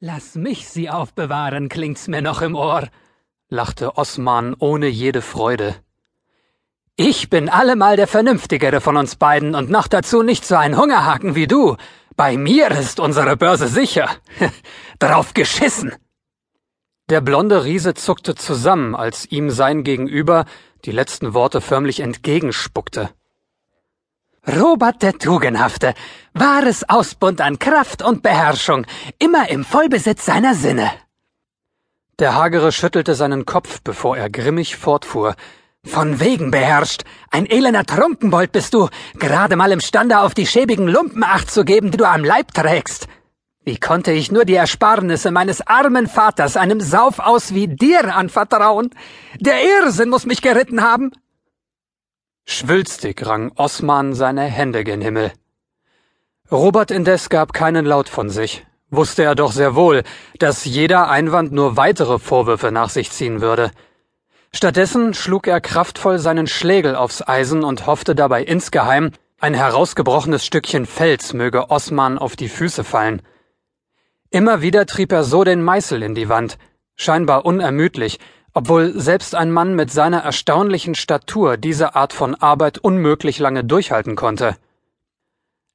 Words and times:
Lass 0.00 0.36
mich 0.36 0.68
sie 0.68 0.90
aufbewahren, 0.90 1.68
klingt's 1.68 2.06
mir 2.06 2.22
noch 2.22 2.40
im 2.40 2.54
Ohr, 2.54 2.86
lachte 3.48 3.96
Osman 3.98 4.54
ohne 4.56 4.86
jede 4.86 5.22
Freude. 5.22 5.74
Ich 6.94 7.30
bin 7.30 7.48
allemal 7.48 7.96
der 7.96 8.06
Vernünftigere 8.06 8.80
von 8.80 8.96
uns 8.96 9.16
beiden 9.16 9.56
und 9.56 9.70
noch 9.70 9.88
dazu 9.88 10.22
nicht 10.22 10.46
so 10.46 10.54
ein 10.54 10.76
Hungerhaken 10.76 11.34
wie 11.34 11.48
du. 11.48 11.76
Bei 12.14 12.36
mir 12.36 12.70
ist 12.70 13.00
unsere 13.00 13.36
Börse 13.36 13.66
sicher. 13.66 14.08
Drauf 15.00 15.34
geschissen. 15.34 15.92
Der 17.08 17.20
blonde 17.20 17.64
Riese 17.64 17.94
zuckte 17.94 18.36
zusammen, 18.36 18.94
als 18.94 19.26
ihm 19.26 19.50
sein 19.50 19.82
Gegenüber 19.82 20.44
die 20.84 20.92
letzten 20.92 21.34
Worte 21.34 21.60
förmlich 21.60 21.98
entgegenspuckte. 21.98 23.10
Robert 24.48 25.02
der 25.02 25.18
Tugendhafte, 25.18 25.92
wahres 26.32 26.88
Ausbund 26.88 27.42
an 27.42 27.58
Kraft 27.58 28.02
und 28.02 28.22
Beherrschung, 28.22 28.86
immer 29.18 29.50
im 29.50 29.62
Vollbesitz 29.62 30.24
seiner 30.24 30.54
Sinne. 30.54 30.90
Der 32.18 32.34
Hagere 32.34 32.72
schüttelte 32.72 33.14
seinen 33.14 33.44
Kopf, 33.44 33.80
bevor 33.84 34.16
er 34.16 34.30
grimmig 34.30 34.76
fortfuhr. 34.76 35.36
Von 35.84 36.18
wegen 36.18 36.50
beherrscht. 36.50 37.04
Ein 37.30 37.46
elender 37.46 37.84
Trunkenbold 37.84 38.50
bist 38.52 38.72
du, 38.72 38.88
gerade 39.18 39.54
mal 39.56 39.70
imstande 39.70 40.18
auf 40.20 40.32
die 40.32 40.46
schäbigen 40.46 40.88
Lumpen 40.88 41.22
acht 41.22 41.50
zu 41.50 41.64
geben, 41.64 41.90
die 41.90 41.98
du 41.98 42.08
am 42.08 42.24
Leib 42.24 42.54
trägst. 42.54 43.06
Wie 43.64 43.78
konnte 43.78 44.12
ich 44.12 44.32
nur 44.32 44.46
die 44.46 44.54
Ersparnisse 44.54 45.30
meines 45.30 45.66
armen 45.66 46.06
Vaters 46.06 46.56
einem 46.56 46.80
Sauf 46.80 47.18
aus 47.18 47.52
wie 47.52 47.68
dir 47.68 48.16
anvertrauen? 48.16 48.90
Der 49.38 49.62
Irrsinn 49.62 50.08
muss 50.08 50.24
mich 50.24 50.40
geritten 50.40 50.82
haben. 50.82 51.12
Schwülstig 52.50 53.26
rang 53.26 53.52
Osman 53.56 54.14
seine 54.14 54.44
Hände 54.44 54.82
gen 54.82 55.02
Himmel. 55.02 55.32
Robert 56.50 56.90
indes 56.90 57.28
gab 57.28 57.52
keinen 57.52 57.84
Laut 57.84 58.08
von 58.08 58.30
sich, 58.30 58.64
wusste 58.88 59.22
er 59.22 59.34
doch 59.34 59.52
sehr 59.52 59.74
wohl, 59.74 60.02
dass 60.38 60.64
jeder 60.64 61.10
Einwand 61.10 61.52
nur 61.52 61.76
weitere 61.76 62.18
Vorwürfe 62.18 62.72
nach 62.72 62.88
sich 62.88 63.10
ziehen 63.10 63.42
würde. 63.42 63.70
Stattdessen 64.50 65.12
schlug 65.12 65.46
er 65.46 65.60
kraftvoll 65.60 66.18
seinen 66.18 66.46
Schlägel 66.46 66.96
aufs 66.96 67.20
Eisen 67.20 67.64
und 67.64 67.86
hoffte 67.86 68.14
dabei 68.14 68.44
insgeheim, 68.44 69.12
ein 69.38 69.52
herausgebrochenes 69.52 70.46
Stückchen 70.46 70.86
Fels 70.86 71.34
möge 71.34 71.68
Osman 71.68 72.16
auf 72.16 72.34
die 72.34 72.48
Füße 72.48 72.82
fallen. 72.82 73.20
Immer 74.30 74.62
wieder 74.62 74.86
trieb 74.86 75.12
er 75.12 75.22
so 75.22 75.44
den 75.44 75.62
Meißel 75.62 76.02
in 76.02 76.14
die 76.14 76.30
Wand, 76.30 76.56
scheinbar 76.96 77.44
unermüdlich, 77.44 78.18
obwohl 78.58 78.98
selbst 78.98 79.36
ein 79.36 79.52
Mann 79.52 79.76
mit 79.76 79.92
seiner 79.92 80.24
erstaunlichen 80.24 80.96
Statur 80.96 81.56
diese 81.56 81.94
Art 81.94 82.12
von 82.12 82.34
Arbeit 82.34 82.78
unmöglich 82.78 83.38
lange 83.38 83.62
durchhalten 83.62 84.16
konnte. 84.16 84.56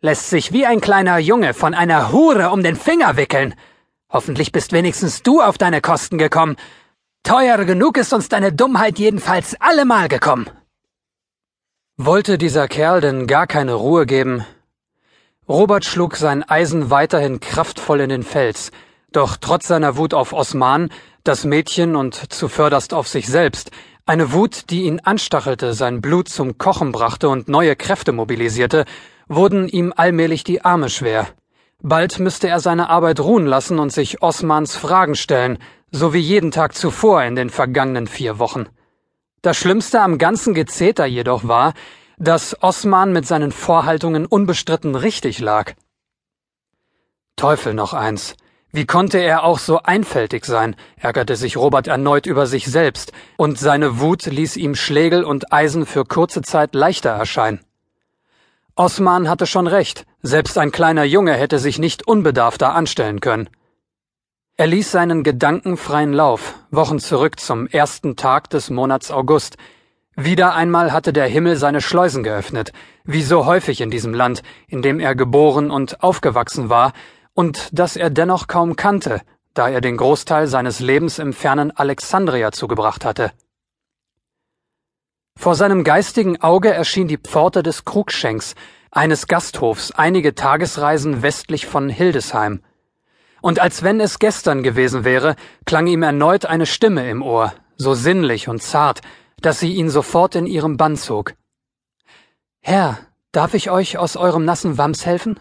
Lässt 0.00 0.30
sich 0.30 0.52
wie 0.52 0.66
ein 0.66 0.80
kleiner 0.80 1.18
Junge 1.18 1.54
von 1.54 1.74
einer 1.74 2.10
Hure 2.10 2.50
um 2.50 2.64
den 2.64 2.74
Finger 2.74 3.16
wickeln. 3.16 3.54
Hoffentlich 4.10 4.50
bist 4.50 4.72
wenigstens 4.72 5.22
du 5.22 5.40
auf 5.40 5.58
deine 5.58 5.80
Kosten 5.80 6.18
gekommen. 6.18 6.56
Teuer 7.22 7.64
genug 7.64 7.98
ist 7.98 8.12
uns 8.12 8.28
deine 8.28 8.52
Dummheit 8.52 8.98
jedenfalls 8.98 9.54
allemal 9.60 10.08
gekommen. 10.08 10.50
Wollte 11.96 12.36
dieser 12.36 12.66
Kerl 12.66 13.00
denn 13.00 13.28
gar 13.28 13.46
keine 13.46 13.74
Ruhe 13.74 14.06
geben? 14.06 14.44
Robert 15.48 15.84
schlug 15.84 16.16
sein 16.16 16.42
Eisen 16.42 16.90
weiterhin 16.90 17.38
kraftvoll 17.38 18.00
in 18.00 18.08
den 18.08 18.24
Fels, 18.24 18.72
doch 19.12 19.36
trotz 19.36 19.68
seiner 19.68 19.96
Wut 19.96 20.14
auf 20.14 20.32
Osman 20.32 20.90
das 21.24 21.44
Mädchen 21.44 21.96
und 21.96 22.32
zuvörderst 22.32 22.94
auf 22.94 23.08
sich 23.08 23.26
selbst, 23.26 23.70
eine 24.04 24.32
Wut, 24.32 24.70
die 24.70 24.82
ihn 24.82 25.00
anstachelte, 25.00 25.74
sein 25.74 26.00
Blut 26.00 26.28
zum 26.28 26.58
Kochen 26.58 26.90
brachte 26.90 27.28
und 27.28 27.48
neue 27.48 27.76
Kräfte 27.76 28.12
mobilisierte, 28.12 28.84
wurden 29.28 29.68
ihm 29.68 29.92
allmählich 29.96 30.42
die 30.42 30.64
Arme 30.64 30.90
schwer. 30.90 31.28
Bald 31.80 32.18
müsste 32.18 32.48
er 32.48 32.60
seine 32.60 32.90
Arbeit 32.90 33.20
ruhen 33.20 33.46
lassen 33.46 33.78
und 33.78 33.92
sich 33.92 34.22
Osmans 34.22 34.76
Fragen 34.76 35.14
stellen, 35.14 35.58
so 35.92 36.12
wie 36.12 36.18
jeden 36.18 36.50
Tag 36.50 36.74
zuvor 36.74 37.22
in 37.22 37.36
den 37.36 37.50
vergangenen 37.50 38.06
vier 38.06 38.38
Wochen. 38.38 38.66
Das 39.42 39.56
Schlimmste 39.56 40.00
am 40.00 40.18
ganzen 40.18 40.54
Gezeter 40.54 41.06
jedoch 41.06 41.46
war, 41.46 41.74
dass 42.18 42.60
Osman 42.62 43.12
mit 43.12 43.26
seinen 43.26 43.52
Vorhaltungen 43.52 44.26
unbestritten 44.26 44.94
richtig 44.94 45.40
lag. 45.40 45.74
Teufel 47.36 47.74
noch 47.74 47.94
eins. 47.94 48.36
Wie 48.74 48.86
konnte 48.86 49.18
er 49.18 49.44
auch 49.44 49.58
so 49.58 49.82
einfältig 49.82 50.46
sein, 50.46 50.76
ärgerte 50.96 51.36
sich 51.36 51.58
Robert 51.58 51.88
erneut 51.88 52.24
über 52.24 52.46
sich 52.46 52.64
selbst, 52.64 53.12
und 53.36 53.58
seine 53.58 54.00
Wut 54.00 54.24
ließ 54.24 54.56
ihm 54.56 54.74
Schlegel 54.74 55.24
und 55.24 55.52
Eisen 55.52 55.84
für 55.84 56.06
kurze 56.06 56.40
Zeit 56.40 56.74
leichter 56.74 57.10
erscheinen. 57.10 57.60
Osman 58.74 59.28
hatte 59.28 59.46
schon 59.46 59.66
recht, 59.66 60.06
selbst 60.22 60.56
ein 60.56 60.72
kleiner 60.72 61.04
Junge 61.04 61.34
hätte 61.34 61.58
sich 61.58 61.78
nicht 61.78 62.08
unbedarfter 62.08 62.74
anstellen 62.74 63.20
können. 63.20 63.50
Er 64.56 64.68
ließ 64.68 64.90
seinen 64.90 65.22
Gedanken 65.22 65.76
freien 65.76 66.14
Lauf, 66.14 66.54
Wochen 66.70 66.98
zurück 66.98 67.40
zum 67.40 67.66
ersten 67.66 68.16
Tag 68.16 68.48
des 68.48 68.70
Monats 68.70 69.10
August. 69.10 69.58
Wieder 70.16 70.54
einmal 70.54 70.92
hatte 70.92 71.12
der 71.12 71.26
Himmel 71.26 71.56
seine 71.56 71.82
Schleusen 71.82 72.22
geöffnet, 72.22 72.72
wie 73.04 73.22
so 73.22 73.44
häufig 73.44 73.82
in 73.82 73.90
diesem 73.90 74.14
Land, 74.14 74.42
in 74.66 74.80
dem 74.80 74.98
er 74.98 75.14
geboren 75.14 75.70
und 75.70 76.02
aufgewachsen 76.02 76.70
war, 76.70 76.94
und 77.34 77.68
das 77.72 77.96
er 77.96 78.10
dennoch 78.10 78.46
kaum 78.46 78.76
kannte, 78.76 79.22
da 79.54 79.68
er 79.68 79.80
den 79.80 79.96
Großteil 79.96 80.46
seines 80.46 80.80
Lebens 80.80 81.18
im 81.18 81.32
fernen 81.32 81.70
Alexandria 81.70 82.52
zugebracht 82.52 83.04
hatte. 83.04 83.32
Vor 85.36 85.54
seinem 85.54 85.82
geistigen 85.82 86.40
Auge 86.42 86.72
erschien 86.72 87.08
die 87.08 87.18
Pforte 87.18 87.62
des 87.62 87.84
Krugschenks, 87.84 88.54
eines 88.90 89.26
Gasthofs 89.26 89.90
einige 89.90 90.34
Tagesreisen 90.34 91.22
westlich 91.22 91.66
von 91.66 91.88
Hildesheim. 91.88 92.62
Und 93.40 93.58
als 93.58 93.82
wenn 93.82 93.98
es 94.00 94.18
gestern 94.18 94.62
gewesen 94.62 95.04
wäre, 95.04 95.34
klang 95.64 95.86
ihm 95.86 96.02
erneut 96.02 96.44
eine 96.46 96.66
Stimme 96.66 97.08
im 97.10 97.22
Ohr, 97.22 97.54
so 97.76 97.94
sinnlich 97.94 98.48
und 98.48 98.62
zart, 98.62 99.00
dass 99.40 99.58
sie 99.58 99.72
ihn 99.72 99.90
sofort 99.90 100.34
in 100.34 100.46
ihrem 100.46 100.76
Bann 100.76 100.96
zog. 100.96 101.34
Herr, 102.60 102.98
darf 103.32 103.54
ich 103.54 103.70
euch 103.70 103.98
aus 103.98 104.16
eurem 104.16 104.44
nassen 104.44 104.78
Wams 104.78 105.04
helfen? 105.06 105.40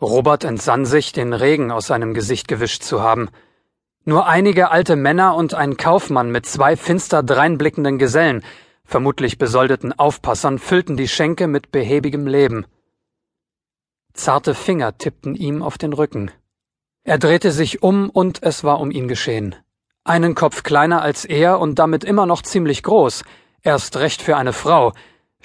Robert 0.00 0.44
entsann 0.44 0.84
sich, 0.84 1.12
den 1.12 1.32
Regen 1.32 1.70
aus 1.70 1.86
seinem 1.86 2.12
Gesicht 2.12 2.48
gewischt 2.48 2.82
zu 2.82 3.02
haben. 3.02 3.30
Nur 4.04 4.26
einige 4.26 4.70
alte 4.70 4.94
Männer 4.94 5.34
und 5.34 5.54
ein 5.54 5.76
Kaufmann 5.76 6.30
mit 6.30 6.44
zwei 6.44 6.76
finster 6.76 7.22
dreinblickenden 7.22 7.98
Gesellen, 7.98 8.44
vermutlich 8.84 9.38
besoldeten 9.38 9.98
Aufpassern, 9.98 10.58
füllten 10.58 10.96
die 10.96 11.08
Schenke 11.08 11.46
mit 11.46 11.72
behäbigem 11.72 12.26
Leben. 12.26 12.66
Zarte 14.12 14.54
Finger 14.54 14.96
tippten 14.98 15.34
ihm 15.34 15.62
auf 15.62 15.78
den 15.78 15.92
Rücken. 15.92 16.30
Er 17.02 17.18
drehte 17.18 17.50
sich 17.50 17.82
um 17.82 18.10
und 18.10 18.42
es 18.42 18.64
war 18.64 18.80
um 18.80 18.90
ihn 18.90 19.08
geschehen. 19.08 19.54
Einen 20.04 20.34
Kopf 20.34 20.62
kleiner 20.62 21.02
als 21.02 21.24
er 21.24 21.58
und 21.58 21.78
damit 21.78 22.04
immer 22.04 22.26
noch 22.26 22.42
ziemlich 22.42 22.82
groß, 22.82 23.24
erst 23.62 23.96
recht 23.96 24.22
für 24.22 24.36
eine 24.36 24.52
Frau, 24.52 24.92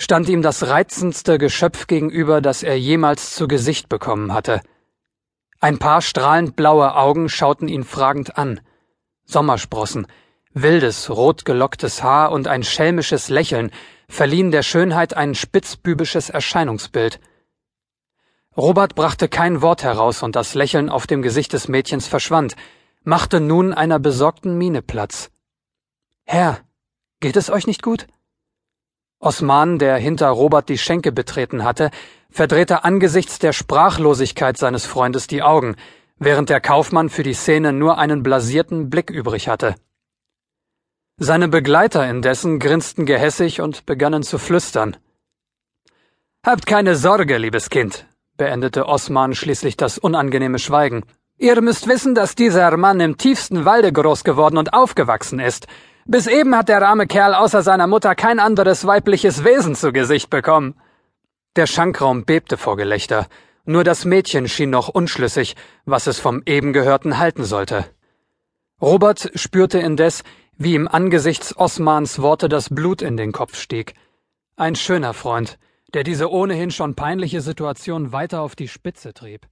stand 0.01 0.29
ihm 0.29 0.41
das 0.41 0.67
reizendste 0.67 1.38
Geschöpf 1.38 1.85
gegenüber, 1.85 2.41
das 2.41 2.63
er 2.63 2.78
jemals 2.78 3.35
zu 3.35 3.47
Gesicht 3.47 3.88
bekommen 3.88 4.34
hatte. 4.34 4.62
Ein 5.59 5.78
paar 5.78 6.01
strahlend 6.01 6.56
blaue 6.56 6.95
Augen 6.95 7.29
schauten 7.29 7.67
ihn 7.67 7.84
fragend 7.84 8.35
an. 8.35 8.61
Sommersprossen, 9.25 10.07
wildes, 10.53 11.11
rotgelocktes 11.11 12.01
Haar 12.01 12.31
und 12.31 12.47
ein 12.47 12.63
schelmisches 12.63 13.29
Lächeln 13.29 13.69
verliehen 14.09 14.50
der 14.50 14.63
Schönheit 14.63 15.16
ein 15.16 15.35
spitzbübisches 15.35 16.31
Erscheinungsbild. 16.31 17.19
Robert 18.57 18.95
brachte 18.95 19.29
kein 19.29 19.61
Wort 19.61 19.84
heraus 19.84 20.23
und 20.23 20.35
das 20.35 20.56
Lächeln 20.56 20.90
auf 20.90 21.06
dem 21.06 21.22
Gesicht 21.22 21.53
des 21.53 21.67
Mädchens 21.67 22.07
verschwand, 22.07 22.56
machte 23.03 23.40
nun 23.40 23.72
einer 23.72 24.00
besorgten 24.00 24.57
Miene 24.57 24.81
Platz. 24.81 25.29
Herr, 26.23 26.57
geht 27.19 27.38
es 27.38 27.51
euch 27.51 27.67
nicht 27.67 27.84
gut? 27.84 28.07
Osman, 29.21 29.77
der 29.77 29.97
hinter 29.97 30.29
Robert 30.29 30.67
die 30.67 30.79
Schenke 30.79 31.11
betreten 31.11 31.63
hatte, 31.63 31.91
verdrehte 32.31 32.83
angesichts 32.83 33.37
der 33.37 33.53
Sprachlosigkeit 33.53 34.57
seines 34.57 34.87
Freundes 34.87 35.27
die 35.27 35.43
Augen, 35.43 35.75
während 36.17 36.49
der 36.49 36.59
Kaufmann 36.59 37.09
für 37.09 37.23
die 37.23 37.35
Szene 37.35 37.72
nur 37.72 37.99
einen 37.99 38.23
blasierten 38.23 38.90
Blick 38.90 39.11
übrig 39.11 39.47
hatte. 39.47 39.75
Seine 41.17 41.47
Begleiter 41.47 42.09
indessen 42.09 42.57
grinsten 42.57 43.05
gehässig 43.05 43.61
und 43.61 43.85
begannen 43.85 44.23
zu 44.23 44.40
flüstern. 44.40 44.97
Habt 46.43 46.66
keine 46.66 46.96
Sorge, 46.96 47.37
liebes 47.37 47.69
Kind, 47.69 48.07
beendete 48.37 48.87
Osman 48.87 49.35
schließlich 49.35 49.78
das 49.78 49.99
unangenehme 49.99 50.57
Schweigen. 50.57 51.03
Ihr 51.37 51.61
müsst 51.61 51.87
wissen, 51.87 52.16
dass 52.16 52.34
dieser 52.34 52.75
Mann 52.75 52.99
im 52.99 53.17
tiefsten 53.17 53.66
Walde 53.66 53.93
groß 53.93 54.23
geworden 54.23 54.57
und 54.57 54.73
aufgewachsen 54.73 55.40
ist, 55.40 55.67
bis 56.05 56.27
eben 56.27 56.55
hat 56.55 56.69
der 56.69 56.85
arme 56.87 57.07
Kerl 57.07 57.33
außer 57.33 57.61
seiner 57.61 57.87
Mutter 57.87 58.15
kein 58.15 58.39
anderes 58.39 58.85
weibliches 58.85 59.43
Wesen 59.43 59.75
zu 59.75 59.91
Gesicht 59.91 60.29
bekommen. 60.29 60.75
Der 61.55 61.67
Schankraum 61.67 62.25
bebte 62.25 62.57
vor 62.57 62.77
Gelächter, 62.77 63.27
nur 63.65 63.83
das 63.83 64.05
Mädchen 64.05 64.47
schien 64.47 64.69
noch 64.69 64.89
unschlüssig, 64.89 65.55
was 65.85 66.07
es 66.07 66.19
vom 66.19 66.41
eben 66.45 66.73
Gehörten 66.73 67.17
halten 67.17 67.43
sollte. 67.43 67.85
Robert 68.81 69.31
spürte 69.35 69.79
indes, 69.79 70.23
wie 70.57 70.73
ihm 70.73 70.87
angesichts 70.87 71.55
Osmans 71.55 72.21
Worte 72.21 72.49
das 72.49 72.69
Blut 72.69 73.01
in 73.01 73.17
den 73.17 73.31
Kopf 73.31 73.55
stieg. 73.55 73.93
Ein 74.55 74.75
schöner 74.75 75.13
Freund, 75.13 75.59
der 75.93 76.03
diese 76.03 76.31
ohnehin 76.31 76.71
schon 76.71 76.95
peinliche 76.95 77.41
Situation 77.41 78.11
weiter 78.11 78.41
auf 78.41 78.55
die 78.55 78.67
Spitze 78.67 79.13
trieb. 79.13 79.47